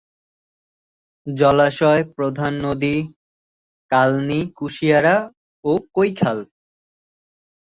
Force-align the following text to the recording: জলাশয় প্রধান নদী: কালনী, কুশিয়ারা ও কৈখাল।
জলাশয় 1.27 2.03
প্রধান 2.15 2.53
নদী: 2.65 2.95
কালনী, 3.91 4.39
কুশিয়ারা 4.57 5.15
ও 5.65 5.71
কৈখাল। 5.95 6.37